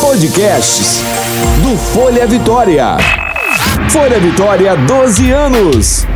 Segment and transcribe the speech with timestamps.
[0.00, 1.00] Podcasts
[1.62, 2.96] do Folha Vitória.
[3.88, 6.06] Folha Vitória, 12 anos.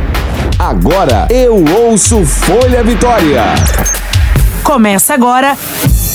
[0.59, 3.43] Agora eu ouço Folha Vitória.
[4.61, 5.57] Começa agora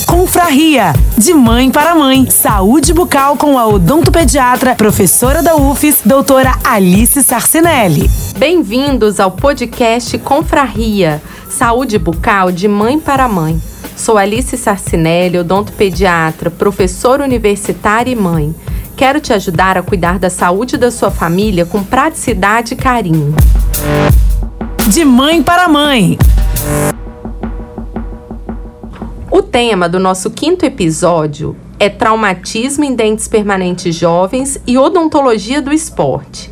[0.05, 2.29] Confraria, de mãe para mãe.
[2.29, 8.07] Saúde bucal com a odontopediatra, professora da UFES, doutora Alice Sarcinelli.
[8.37, 11.19] Bem-vindos ao podcast Confraria,
[11.49, 13.59] Saúde bucal de mãe para mãe.
[14.01, 18.55] Sou Alice Sarcinelli, odontopediatra, professora universitária e mãe.
[18.97, 23.35] Quero te ajudar a cuidar da saúde da sua família com praticidade e carinho.
[24.89, 26.17] De mãe para mãe.
[29.29, 35.71] O tema do nosso quinto episódio é traumatismo em dentes permanentes jovens e odontologia do
[35.71, 36.51] esporte.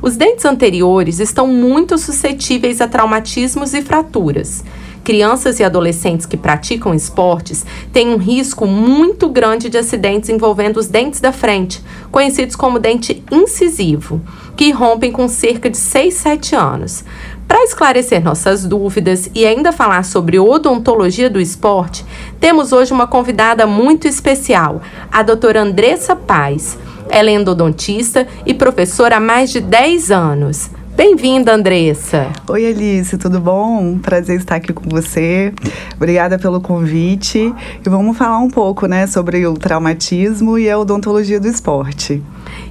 [0.00, 4.62] Os dentes anteriores estão muito suscetíveis a traumatismos e fraturas.
[5.04, 10.88] Crianças e adolescentes que praticam esportes têm um risco muito grande de acidentes envolvendo os
[10.88, 14.22] dentes da frente, conhecidos como dente incisivo,
[14.56, 17.04] que rompem com cerca de 6, 7 anos.
[17.46, 22.02] Para esclarecer nossas dúvidas e ainda falar sobre odontologia do esporte,
[22.40, 24.80] temos hoje uma convidada muito especial,
[25.12, 26.78] a doutora Andressa Paz.
[27.10, 30.70] Ela é endodontista e professora há mais de 10 anos.
[30.96, 32.30] Bem-vinda, Andressa.
[32.48, 33.98] Oi, Alice, tudo bom?
[33.98, 35.52] Prazer estar aqui com você.
[35.96, 37.52] Obrigada pelo convite.
[37.84, 42.22] E vamos falar um pouco, né, sobre o traumatismo e a odontologia do esporte.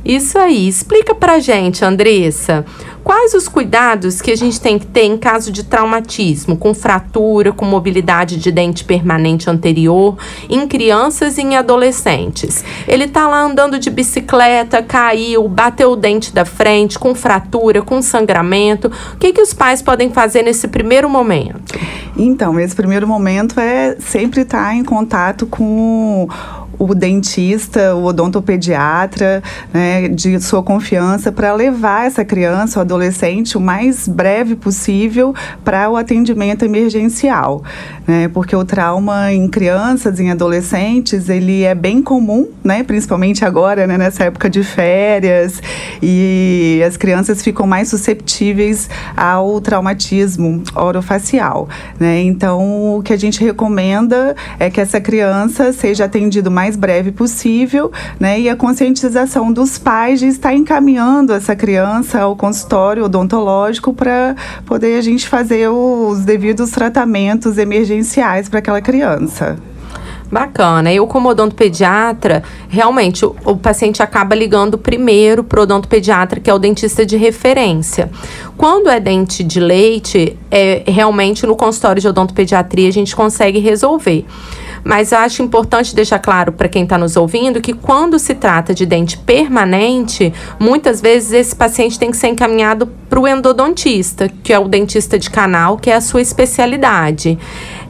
[0.06, 0.68] Isso aí.
[0.68, 2.66] Explica pra gente, Andressa,
[3.04, 7.52] quais os cuidados que a gente tem que ter em caso de traumatismo, com fratura,
[7.52, 10.18] com mobilidade de dente permanente anterior,
[10.50, 12.64] em crianças e em adolescentes.
[12.88, 18.02] Ele tá lá andando de bicicleta, caiu, bateu o dente da frente, com fratura, com
[18.02, 18.92] sangramento.
[19.14, 21.78] O que, que os pais podem fazer nesse primeiro momento?
[22.16, 26.28] Então, esse primeiro momento é sempre estar em contato com
[26.92, 29.42] o dentista, o odontopediatra,
[29.74, 35.34] né, de sua confiança para levar essa criança ou adolescente o mais breve possível
[35.64, 37.64] para o atendimento emergencial,
[38.08, 43.88] né, porque o trauma em crianças, em adolescentes, ele é bem comum, né, principalmente agora,
[43.88, 45.62] né, nessa época de férias
[46.02, 51.68] e as crianças ficam mais susceptíveis ao traumatismo orofacial,
[52.00, 56.76] né, então o que a gente recomenda é que essa criança seja atendida mais mais
[56.76, 58.40] breve possível, né?
[58.40, 64.36] E a conscientização dos pais de estar encaminhando essa criança ao consultório odontológico para
[64.66, 69.58] poder a gente fazer os devidos tratamentos emergenciais para aquela criança.
[70.32, 70.92] Bacana.
[70.92, 76.54] Eu, como odontopediatra, realmente o, o paciente acaba ligando primeiro para o odontopediatra, que é
[76.54, 78.10] o dentista de referência.
[78.58, 84.26] Quando é dente de leite, é, realmente no consultório de odontopediatria a gente consegue resolver.
[84.84, 88.86] Mas acho importante deixar claro para quem está nos ouvindo que quando se trata de
[88.86, 94.60] dente permanente, muitas vezes esse paciente tem que ser encaminhado para o endodontista, que é
[94.60, 97.38] o dentista de canal, que é a sua especialidade.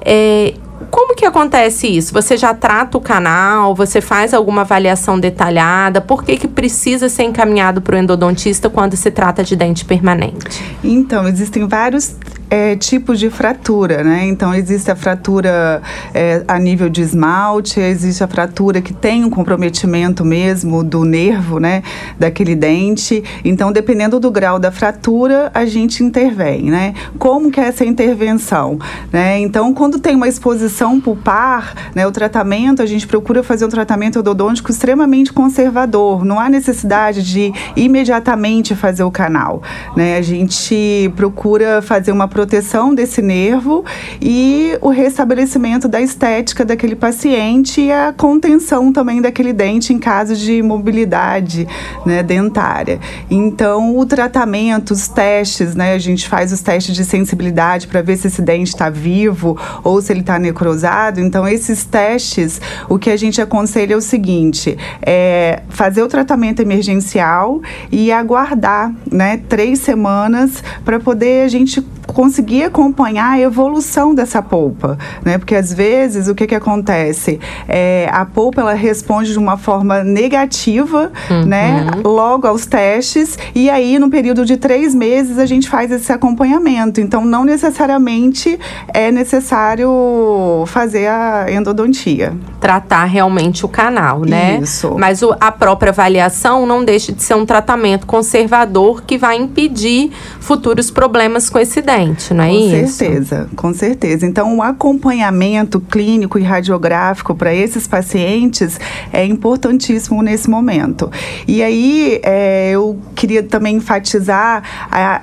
[0.05, 0.53] É,
[0.91, 2.13] como que acontece isso?
[2.13, 3.73] Você já trata o canal?
[3.73, 6.01] Você faz alguma avaliação detalhada?
[6.01, 10.63] Por que, que precisa ser encaminhado para o endodontista quando se trata de dente permanente?
[10.83, 12.15] Então, existem vários
[12.49, 14.25] é, tipos de fratura, né?
[14.25, 15.81] Então, existe a fratura
[16.13, 21.59] é, a nível de esmalte, existe a fratura que tem um comprometimento mesmo do nervo,
[21.59, 21.83] né?
[22.19, 23.23] Daquele dente.
[23.43, 26.93] Então, dependendo do grau da fratura, a gente intervém, né?
[27.17, 28.77] Como que é essa intervenção?
[29.11, 29.39] Né?
[29.39, 32.05] Então, quando tem uma exposição pulpar, né?
[32.05, 36.23] O tratamento, a gente procura fazer um tratamento odontológico extremamente conservador.
[36.23, 39.61] Não há necessidade de imediatamente fazer o canal,
[39.95, 40.17] né?
[40.17, 43.85] A gente procura fazer uma proteção desse nervo
[44.19, 50.35] e o restabelecimento da estética daquele paciente e a contenção também daquele dente em caso
[50.35, 51.67] de mobilidade
[52.05, 52.99] né, dentária.
[53.29, 58.17] Então, o tratamento, os testes, né, a gente faz os testes de sensibilidade para ver
[58.17, 61.19] se esse dente está vivo ou se ele está necrosado.
[61.19, 66.61] Então, esses testes, o que a gente aconselha é o seguinte: é fazer o tratamento
[66.61, 67.61] emergencial
[67.91, 74.97] e aguardar né, três semanas para poder a gente conseguir acompanhar a evolução dessa polpa,
[75.23, 75.37] né?
[75.37, 77.39] Porque às vezes o que que acontece?
[77.67, 81.45] É, a polpa ela responde de uma forma negativa, uhum.
[81.45, 81.87] né?
[82.03, 87.01] Logo aos testes e aí no período de três meses a gente faz esse acompanhamento.
[87.01, 88.59] Então não necessariamente
[88.93, 92.33] é necessário fazer a endodontia.
[92.59, 94.59] Tratar realmente o canal, né?
[94.61, 94.95] Isso.
[94.97, 100.11] Mas o, a própria avaliação não deixa de ser um tratamento conservador que vai impedir
[100.39, 102.02] futuros problemas com esse dente,
[102.33, 102.81] não é com isso?
[102.81, 104.25] Com certeza, com certeza.
[104.25, 108.79] Então, o acompanhamento clínico e radiográfico para esses pacientes
[109.11, 111.11] é importantíssimo nesse momento.
[111.47, 115.21] E aí, é, eu queria também enfatizar a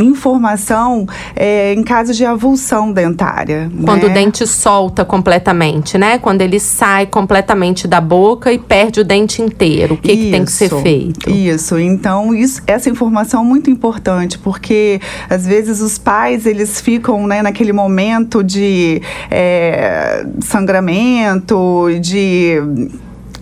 [0.00, 3.70] informação é, em caso de avulsão dentária.
[3.84, 4.10] Quando né?
[4.10, 6.18] o dente solta completamente, né?
[6.18, 9.94] Quando ele sai completamente da boca e perde o dente inteiro.
[9.94, 11.30] O que, que tem que ser feito?
[11.30, 11.78] Isso.
[11.78, 17.42] Então, isso, essa informação é muito importante, porque às vezes os pais eles ficam né,
[17.42, 19.00] naquele momento de
[19.30, 22.60] é, sangramento, de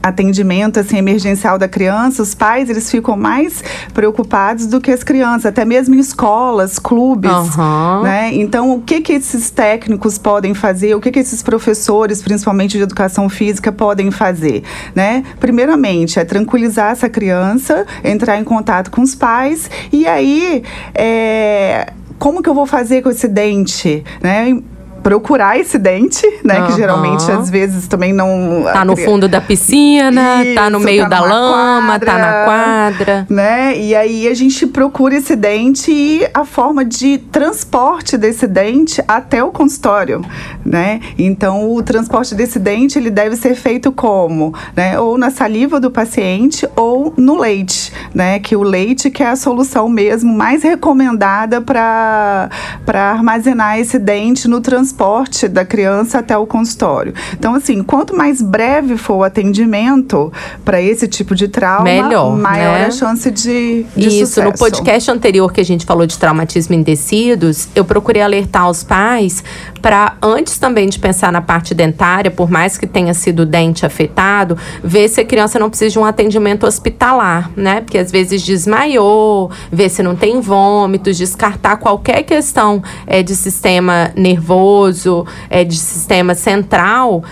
[0.04, 3.64] atendimento assim emergencial da criança, os pais eles ficam mais
[3.94, 8.02] preocupados do que as crianças, até mesmo em escolas, clubes, uhum.
[8.02, 8.30] né?
[8.34, 10.94] Então, o que que esses técnicos podem fazer?
[10.94, 14.62] O que que esses professores, principalmente de educação física, podem fazer,
[14.94, 15.24] né?
[15.40, 20.62] Primeiramente, é tranquilizar essa criança, entrar em contato com os pais e aí
[20.94, 24.60] é, como que eu vou fazer com esse dente, né?
[25.04, 26.60] Procurar esse dente, né?
[26.60, 26.66] Uhum.
[26.66, 28.64] Que geralmente, às vezes, também não...
[28.72, 32.44] Tá no fundo da piscina, Isso, tá no meio tá da lama, quadra, tá na
[32.44, 33.26] quadra.
[33.28, 33.78] Né?
[33.78, 39.44] E aí, a gente procura esse dente e a forma de transporte desse dente até
[39.44, 40.24] o consultório,
[40.64, 41.00] né?
[41.18, 44.54] Então, o transporte desse dente, ele deve ser feito como?
[44.74, 44.98] Né?
[44.98, 48.38] Ou na saliva do paciente ou no leite, né?
[48.38, 52.48] Que o leite que é a solução mesmo mais recomendada para
[52.86, 57.12] armazenar esse dente no transporte transporte da criança até o consultório.
[57.32, 60.32] Então, assim, quanto mais breve for o atendimento
[60.64, 62.86] para esse tipo de trauma, Melhor, maior né?
[62.86, 64.50] a chance de, de Isso, sucesso.
[64.50, 68.84] no podcast anterior que a gente falou de traumatismo em tecidos, eu procurei alertar os
[68.84, 69.42] pais
[69.84, 73.84] para, antes também de pensar na parte dentária, por mais que tenha sido o dente
[73.84, 77.82] afetado, ver se a criança não precisa de um atendimento hospitalar, né?
[77.82, 84.10] Porque às vezes desmaiou, ver se não tem vômitos, descartar qualquer questão é, de sistema
[84.16, 87.22] nervoso é, de sistema central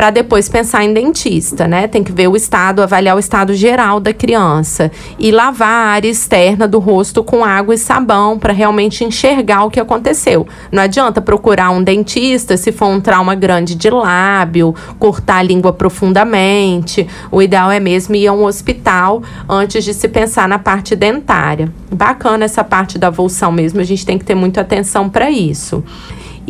[0.00, 1.86] para depois pensar em dentista, né?
[1.86, 6.08] Tem que ver o estado, avaliar o estado geral da criança e lavar a área
[6.08, 10.48] externa do rosto com água e sabão para realmente enxergar o que aconteceu.
[10.72, 15.70] Não adianta procurar um dentista se for um trauma grande de lábio, cortar a língua
[15.70, 17.06] profundamente.
[17.30, 21.70] O ideal é mesmo ir a um hospital antes de se pensar na parte dentária.
[21.92, 25.84] Bacana essa parte da avulsão mesmo, a gente tem que ter muita atenção para isso.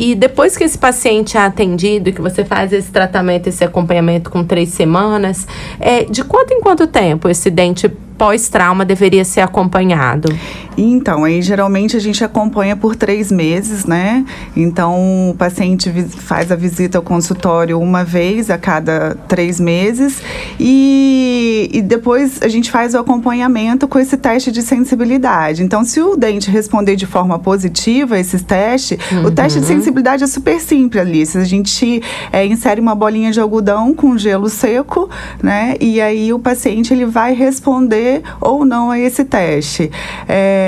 [0.01, 4.43] E depois que esse paciente é atendido, que você faz esse tratamento, esse acompanhamento com
[4.43, 5.47] três semanas,
[5.79, 10.35] é, de quanto em quanto tempo esse dente pós-trauma deveria ser acompanhado?
[10.77, 14.25] Então, aí geralmente a gente acompanha por três meses, né?
[14.55, 20.21] Então, o paciente faz a visita ao consultório uma vez a cada três meses
[20.59, 25.63] e, e depois a gente faz o acompanhamento com esse teste de sensibilidade.
[25.63, 29.25] Então, se o dente responder de forma positiva a esse teste, uhum.
[29.25, 31.37] o teste de sensibilidade é super simples, Alice.
[31.37, 32.01] A gente
[32.31, 35.09] é, insere uma bolinha de algodão com gelo seco,
[35.41, 35.75] né?
[35.79, 39.91] E aí o paciente ele vai responder ou não a esse teste.
[40.27, 40.60] É,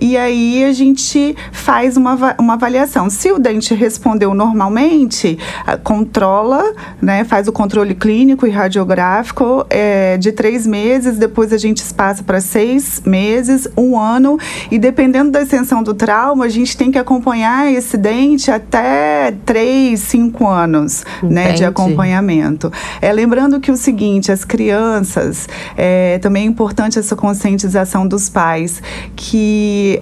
[0.00, 3.10] e aí a gente faz uma, uma avaliação.
[3.10, 5.38] Se o dente respondeu normalmente,
[5.82, 11.82] controla, né, faz o controle clínico e radiográfico é, de três meses, depois a gente
[11.94, 14.38] passa para seis meses, um ano,
[14.70, 20.00] e dependendo da extensão do trauma, a gente tem que acompanhar esse dente até três,
[20.00, 22.72] cinco anos né, de acompanhamento.
[23.00, 28.28] É, lembrando que o seguinte, as crianças, é, também é importante importante essa conscientização dos
[28.28, 28.80] pais
[29.16, 29.27] que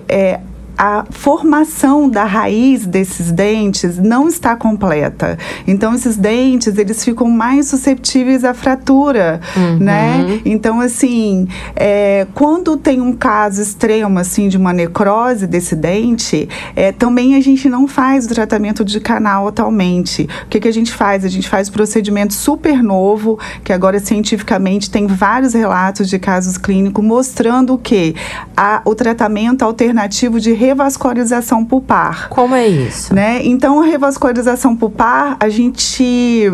[0.08, 0.40] é,
[0.76, 5.38] a formação da raiz desses dentes não está completa.
[5.66, 9.78] Então esses dentes eles ficam mais susceptíveis à fratura, uhum.
[9.78, 10.40] né?
[10.44, 16.92] Então assim, é, quando tem um caso extremo assim de uma necrose desse dente, é,
[16.92, 20.28] também a gente não faz o tratamento de canal atualmente.
[20.44, 21.24] O que, que a gente faz?
[21.24, 26.58] A gente faz um procedimento super novo que agora cientificamente tem vários relatos de casos
[26.58, 28.14] clínicos mostrando o que
[28.56, 32.28] a, o tratamento alternativo de revascularização pulpar.
[32.28, 33.14] Como é isso?
[33.14, 33.40] Né?
[33.44, 36.50] Então, a revascularização pulpar, a gente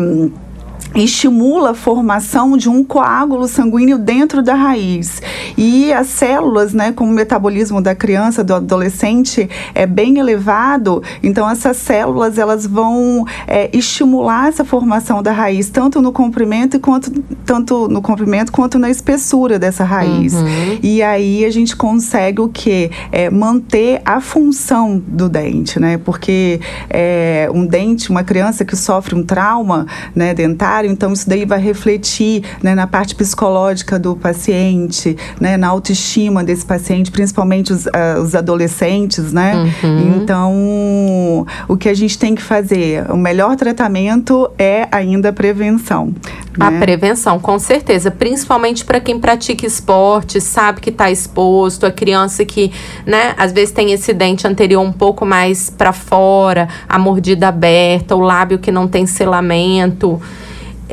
[0.95, 5.21] estimula a formação de um coágulo sanguíneo dentro da raiz.
[5.57, 11.49] E as células, né, como o metabolismo da criança, do adolescente é bem elevado, então
[11.49, 17.11] essas células elas vão é, estimular essa formação da raiz, tanto no comprimento quanto
[17.45, 20.33] tanto no comprimento quanto na espessura dessa raiz.
[20.33, 20.79] Uhum.
[20.81, 22.89] E aí a gente consegue o que?
[23.11, 25.97] É, manter a função do dente, né?
[25.97, 26.59] Porque
[26.89, 29.85] é, um dente, uma criança que sofre um trauma
[30.15, 35.67] né, dentário, então isso daí vai refletir né, na parte psicológica do paciente, né, na
[35.67, 39.71] autoestima desse paciente, principalmente os, uh, os adolescentes, né?
[39.83, 40.17] Uhum.
[40.17, 43.09] Então, o que a gente tem que fazer?
[43.11, 46.13] O melhor tratamento é ainda a prevenção.
[46.59, 46.79] A né?
[46.79, 52.71] prevenção, com certeza, principalmente para quem pratica esporte, sabe que está exposto, a criança que,
[53.05, 58.15] né, às vezes tem esse dente anterior um pouco mais para fora, a mordida aberta,
[58.15, 60.21] o lábio que não tem selamento.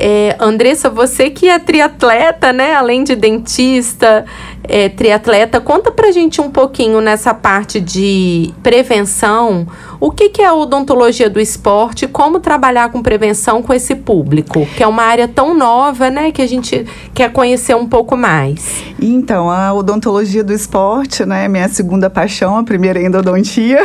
[0.03, 2.73] É, Andressa, você que é triatleta, né?
[2.73, 4.25] Além de dentista,
[4.63, 9.67] é, triatleta, conta pra gente um pouquinho nessa parte de prevenção.
[9.99, 12.07] O que, que é a odontologia do esporte?
[12.07, 14.67] Como trabalhar com prevenção com esse público?
[14.75, 16.31] Que é uma área tão nova, né?
[16.31, 18.83] Que a gente quer conhecer um pouco mais.
[18.99, 21.47] Então, a odontologia do esporte, né?
[21.47, 23.83] Minha segunda paixão, a primeira é endodontia.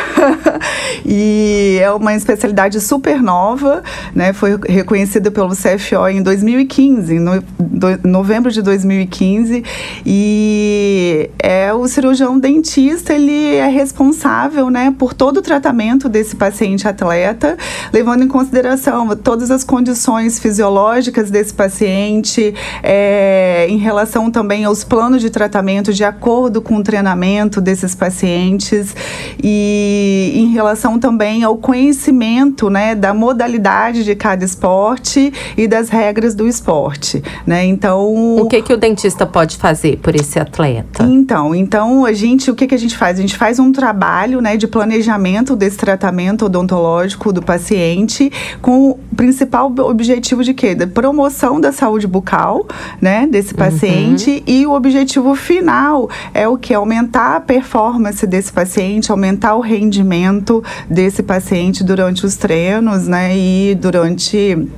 [1.04, 3.82] e é uma especialidade super nova,
[4.14, 4.32] né?
[4.32, 7.42] Foi reconhecida pelo CFO em 2015, no
[7.76, 9.62] do, novembro de 2015.
[10.04, 14.94] E é o cirurgião dentista, ele é responsável, né?
[14.96, 17.56] Por todo o tratamento desse paciente atleta,
[17.92, 25.20] levando em consideração todas as condições fisiológicas desse paciente, é, em relação também aos planos
[25.20, 28.94] de tratamento de acordo com o treinamento desses pacientes
[29.42, 36.34] e em relação também ao conhecimento né, da modalidade de cada esporte e das regras
[36.34, 37.22] do esporte.
[37.46, 37.64] Né?
[37.64, 41.02] Então, o que, que o dentista pode fazer por esse atleta?
[41.04, 43.18] Então, então a gente, o que, que a gente faz?
[43.18, 48.98] A gente faz um trabalho né, de planejamento desse tratamento odontológico do paciente com o
[49.16, 50.74] principal objetivo de quê?
[50.74, 52.66] Da promoção da saúde bucal,
[53.00, 53.58] né, desse uhum.
[53.58, 54.42] paciente uhum.
[54.46, 56.74] e o objetivo final é o que?
[56.74, 63.74] Aumentar a performance desse paciente, aumentar o rendimento desse paciente durante os treinos, né, e
[63.74, 64.68] durante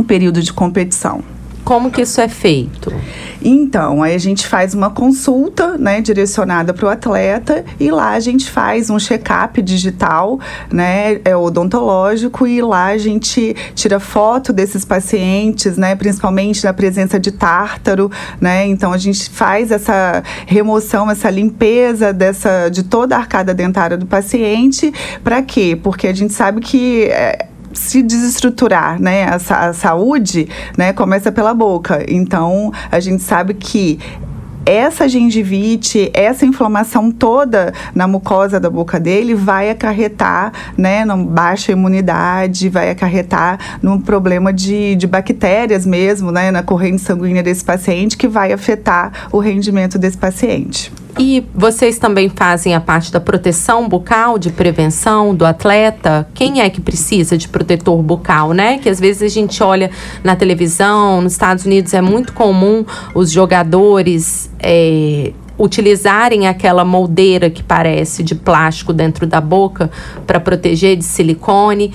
[0.00, 1.22] o período de competição.
[1.64, 2.92] Como que isso é feito?
[3.42, 8.20] Então, aí a gente faz uma consulta, né, direcionada para o atleta e lá a
[8.20, 10.40] gente faz um check-up digital,
[10.70, 17.20] né, é odontológico e lá a gente tira foto desses pacientes, né, principalmente da presença
[17.20, 23.18] de tártaro, né, então a gente faz essa remoção, essa limpeza dessa de toda a
[23.18, 24.92] arcada dentária do paciente,
[25.22, 25.78] para quê?
[25.80, 29.24] Porque a gente sabe que é, se desestruturar, né?
[29.24, 32.04] A, a, saúde, né, começa pela boca.
[32.08, 33.98] Então, a gente sabe que
[34.64, 41.72] essa gengivite, essa inflamação toda na mucosa da boca dele vai acarretar, né, numa baixa
[41.72, 48.16] imunidade, vai acarretar num problema de, de bactérias mesmo, né, na corrente sanguínea desse paciente,
[48.16, 50.92] que vai afetar o rendimento desse paciente.
[51.18, 56.28] E vocês também fazem a parte da proteção bucal, de prevenção do atleta?
[56.34, 58.78] Quem é que precisa de protetor bucal, né?
[58.78, 59.90] Que às vezes a gente olha
[60.22, 67.62] na televisão, nos Estados Unidos é muito comum os jogadores é, utilizarem aquela moldeira que
[67.62, 69.90] parece de plástico dentro da boca
[70.26, 71.92] para proteger de silicone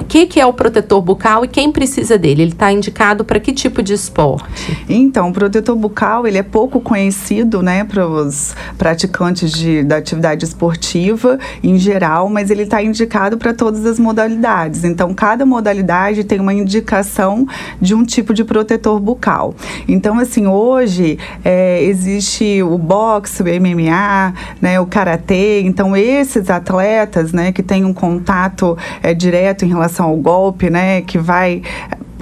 [0.00, 2.42] o que, que é o protetor bucal e quem precisa dele?
[2.42, 4.84] Ele está indicado para que tipo de esporte?
[4.88, 10.44] Então, o protetor bucal ele é pouco conhecido, né, para os praticantes de, da atividade
[10.44, 14.84] esportiva em geral, mas ele está indicado para todas as modalidades.
[14.84, 17.46] Então, cada modalidade tem uma indicação
[17.80, 19.54] de um tipo de protetor bucal.
[19.86, 25.60] Então, assim, hoje é, existe o boxe, o MMA, né, o karatê.
[25.60, 31.02] Então, esses atletas, né, que têm um contato é, direto em relação ao golpe, né,
[31.02, 31.62] que vai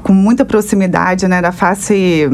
[0.02, 2.28] com muita proximidade, né, da face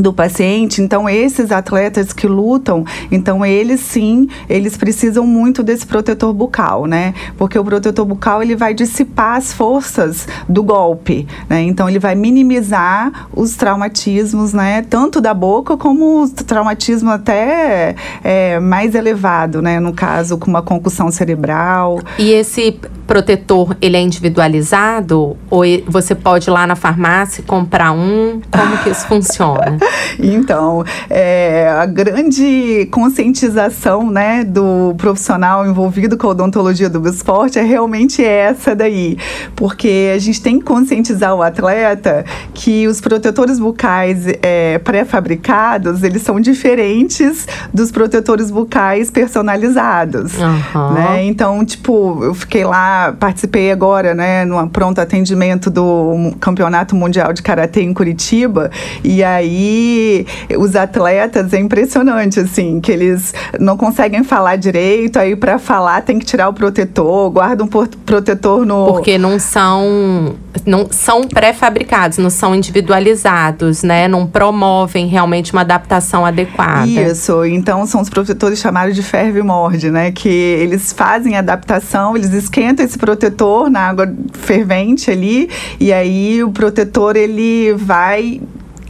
[0.00, 0.80] do paciente.
[0.80, 7.14] Então, esses atletas que lutam, então eles sim, eles precisam muito desse protetor bucal, né?
[7.36, 11.62] Porque o protetor bucal ele vai dissipar as forças do golpe, né?
[11.62, 14.82] Então, ele vai minimizar os traumatismos, né?
[14.88, 17.94] Tanto da boca como o traumatismo até
[18.24, 19.78] é, mais elevado, né?
[19.78, 22.00] No caso, com uma concussão cerebral.
[22.18, 22.78] E esse
[23.10, 25.36] protetor, ele é individualizado?
[25.50, 28.40] Ou você pode ir lá na farmácia comprar um?
[28.48, 29.78] Como que isso funciona?
[30.22, 37.62] Então, é, a grande conscientização né, do profissional envolvido com a odontologia do esporte é
[37.62, 39.16] realmente essa daí.
[39.56, 46.22] Porque a gente tem que conscientizar o atleta que os protetores bucais é, pré-fabricados, eles
[46.22, 50.32] são diferentes dos protetores bucais personalizados.
[50.34, 50.92] Uhum.
[50.92, 51.24] Né?
[51.24, 57.42] Então, tipo, eu fiquei lá, participei agora, né, no pronto atendimento do Campeonato Mundial de
[57.42, 58.70] Karatê em Curitiba,
[59.02, 60.26] e aí
[60.58, 66.18] os atletas, é impressionante, assim, que eles não conseguem falar direito, aí para falar tem
[66.18, 68.86] que tirar o protetor, guarda um protetor no...
[68.86, 70.34] Porque não são,
[70.66, 76.86] não são pré-fabricados, não são individualizados, né, não promovem realmente uma adaptação adequada.
[76.86, 82.32] Isso, então são os protetores chamados de ferve morde, né, que eles fazem adaptação, eles
[82.32, 88.40] esquentam esse protetor na água fervente ali, e aí o protetor ele vai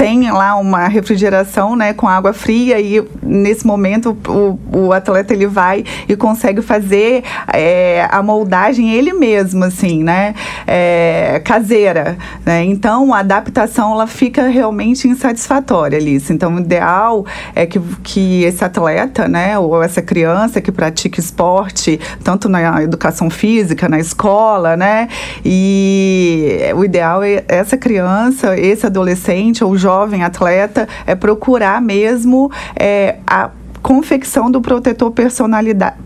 [0.01, 5.47] tem lá uma refrigeração, né, com água fria e nesse momento o, o atleta ele
[5.47, 10.35] vai e consegue fazer é, a moldagem ele mesmo, assim, né,
[10.67, 12.17] é, caseira,
[12.47, 12.65] né?
[12.65, 16.33] Então a adaptação ela fica realmente insatisfatória, Alice.
[16.33, 22.01] Então o ideal é que, que esse atleta, né, ou essa criança que pratica esporte,
[22.25, 25.09] tanto na educação física, na escola, né,
[25.45, 32.51] e o ideal é essa criança, esse adolescente ou jovem jovem atleta é procurar mesmo
[32.77, 33.51] é, a
[33.83, 35.13] confecção do protetor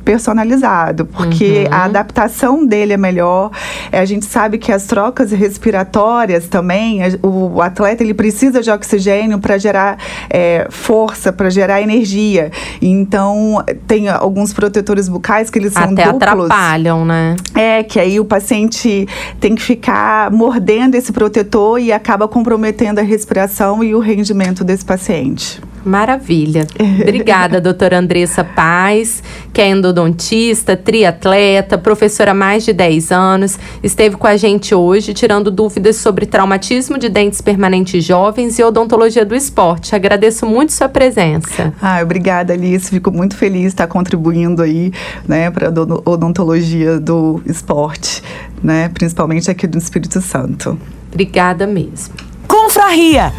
[0.04, 1.74] personalizado, porque uhum.
[1.74, 3.50] a adaptação dele é melhor.
[3.90, 8.70] É, a gente sabe que as trocas respiratórias também, o, o atleta ele precisa de
[8.70, 9.98] oxigênio para gerar
[10.30, 12.50] é, força, para gerar energia.
[12.80, 16.22] Então, tem alguns protetores bucais que eles são Até duplos.
[16.22, 17.36] atrapalham, né?
[17.54, 19.06] É, que aí o paciente
[19.40, 24.84] tem que ficar mordendo esse protetor e acaba comprometendo a respiração e o rendimento desse
[24.84, 25.60] paciente.
[25.84, 26.66] Maravilha.
[27.02, 29.22] Obrigada, doutora Andressa Paz,
[29.52, 33.58] que é endodontista, triatleta, professora há mais de 10 anos.
[33.82, 39.24] Esteve com a gente hoje tirando dúvidas sobre traumatismo de dentes permanentes jovens e odontologia
[39.24, 39.94] do esporte.
[39.94, 41.72] Agradeço muito sua presença.
[41.80, 42.90] Ah, obrigada, Alice.
[42.90, 44.92] Fico muito feliz de estar contribuindo aí,
[45.28, 48.22] né, para a odontologia do esporte,
[48.62, 50.78] né, principalmente aqui do Espírito Santo.
[51.12, 52.14] Obrigada mesmo.
[52.54, 53.32] Confraria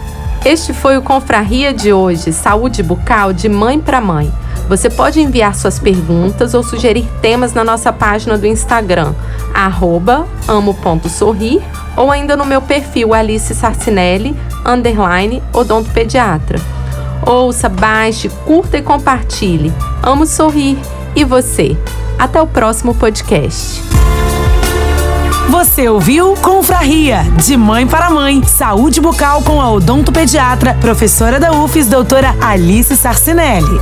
[0.46, 4.32] este foi o Confraria de hoje, Saúde Bucal de Mãe para Mãe.
[4.70, 9.16] Você pode enviar suas perguntas ou sugerir temas na nossa página do Instagram,
[10.48, 11.64] amo.sorrir,
[11.98, 16.60] ou ainda no meu perfil Alice Sarcinelli, underline odontopediatra.
[17.26, 19.74] Ouça, baixe, curta e compartilhe.
[20.04, 20.78] Amo sorrir.
[21.16, 21.76] E você?
[22.20, 23.82] Até o próximo podcast.
[25.50, 28.44] Você ouviu Confraria, de mãe para mãe.
[28.44, 33.80] Saúde bucal com a odontopediatra, professora da UFES, doutora Alice Sarcinelli.